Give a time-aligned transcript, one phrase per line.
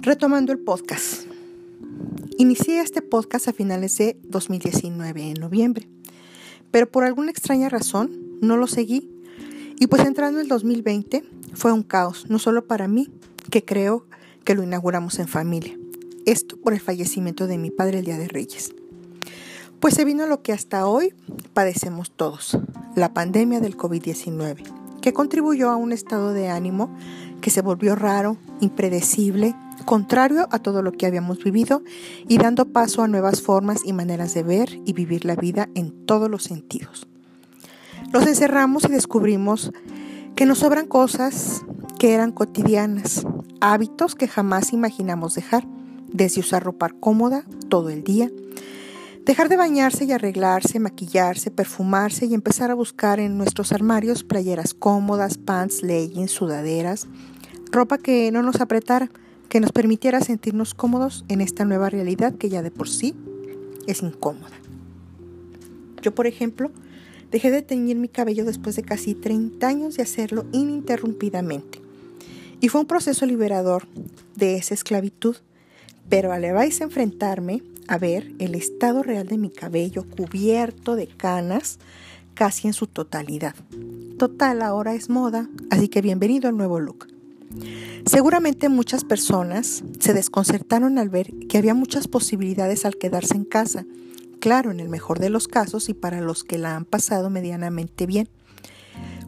[0.00, 1.24] Retomando el podcast.
[2.38, 5.88] Inicié este podcast a finales de 2019, en noviembre,
[6.70, 9.10] pero por alguna extraña razón no lo seguí.
[9.80, 13.10] Y pues entrando el 2020 fue un caos, no solo para mí,
[13.50, 14.06] que creo
[14.44, 15.76] que lo inauguramos en familia.
[16.26, 18.72] Esto por el fallecimiento de mi padre el Día de Reyes.
[19.80, 21.12] Pues se vino lo que hasta hoy
[21.54, 22.56] padecemos todos,
[22.94, 24.62] la pandemia del COVID-19,
[25.00, 26.96] que contribuyó a un estado de ánimo
[27.40, 29.56] que se volvió raro, impredecible
[29.88, 31.82] contrario a todo lo que habíamos vivido
[32.28, 36.04] y dando paso a nuevas formas y maneras de ver y vivir la vida en
[36.04, 37.08] todos los sentidos.
[38.12, 39.72] Los encerramos y descubrimos
[40.36, 41.62] que nos sobran cosas
[41.98, 43.26] que eran cotidianas,
[43.62, 45.66] hábitos que jamás imaginamos dejar,
[46.12, 48.30] desde usar ropa cómoda todo el día,
[49.24, 54.74] dejar de bañarse y arreglarse, maquillarse, perfumarse y empezar a buscar en nuestros armarios playeras
[54.74, 57.08] cómodas, pants, leggings, sudaderas,
[57.72, 59.10] ropa que no nos apretara,
[59.48, 63.14] que nos permitiera sentirnos cómodos en esta nueva realidad que ya de por sí
[63.86, 64.56] es incómoda.
[66.02, 66.70] Yo, por ejemplo,
[67.30, 71.80] dejé de teñir mi cabello después de casi 30 años de hacerlo ininterrumpidamente.
[72.60, 73.86] Y fue un proceso liberador
[74.36, 75.36] de esa esclavitud,
[76.08, 81.78] pero al a enfrentarme a ver el estado real de mi cabello cubierto de canas
[82.34, 83.54] casi en su totalidad.
[84.18, 87.17] Total, ahora es moda, así que bienvenido al nuevo look.
[88.06, 93.84] Seguramente muchas personas se desconcertaron al ver que había muchas posibilidades al quedarse en casa,
[94.40, 98.06] claro, en el mejor de los casos y para los que la han pasado medianamente
[98.06, 98.28] bien.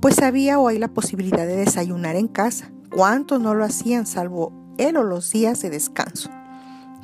[0.00, 2.70] Pues había o hay la posibilidad de desayunar en casa.
[2.90, 6.30] ¿Cuántos no lo hacían salvo él o los días de descanso?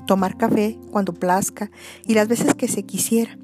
[0.06, 1.70] Tomar café cuando plazca
[2.06, 3.38] y las veces que se quisiera.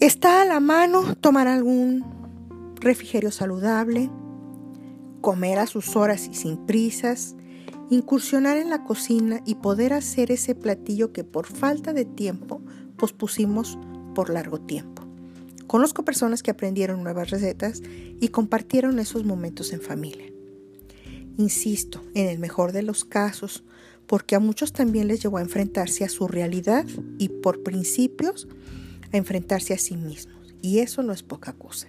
[0.00, 2.04] Está a la mano tomar algún
[2.80, 4.10] refrigerio saludable,
[5.22, 7.36] comer a sus horas y sin prisas,
[7.88, 12.60] incursionar en la cocina y poder hacer ese platillo que por falta de tiempo
[12.98, 13.78] pospusimos
[14.14, 15.02] por largo tiempo.
[15.66, 17.80] Conozco personas que aprendieron nuevas recetas
[18.20, 20.26] y compartieron esos momentos en familia.
[21.38, 23.64] Insisto, en el mejor de los casos,
[24.06, 26.84] porque a muchos también les llevó a enfrentarse a su realidad
[27.18, 28.48] y por principios
[29.12, 30.54] a enfrentarse a sí mismos.
[30.60, 31.88] Y eso no es poca cosa.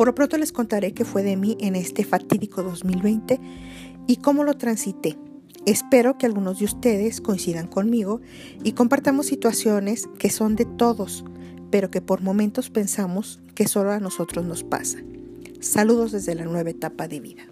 [0.00, 3.38] Por lo pronto les contaré qué fue de mí en este fatídico 2020
[4.06, 5.18] y cómo lo transité.
[5.66, 8.22] Espero que algunos de ustedes coincidan conmigo
[8.64, 11.22] y compartamos situaciones que son de todos,
[11.70, 15.00] pero que por momentos pensamos que solo a nosotros nos pasa.
[15.60, 17.42] Saludos desde la nueva etapa de vida.